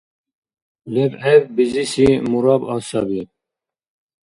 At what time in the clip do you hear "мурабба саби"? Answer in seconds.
2.29-3.21